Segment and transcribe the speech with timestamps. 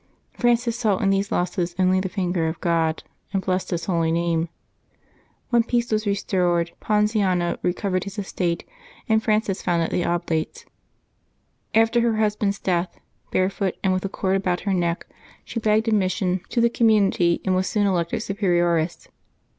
[0.39, 4.49] Prances saw"^in these losses only the finger of God, and blessed His holy name.
[5.51, 8.67] When peace was restored Pon ziano recovered his estate,
[9.07, 10.65] and Frances founded the Oblates.
[11.75, 15.05] After her husband's death, barefoot and with a cord about her neck
[15.45, 17.55] she begged admission to the com 102 LIVES OF THE SAINTS [March 10 munit}', and
[17.55, 19.07] was soon elected Superioress.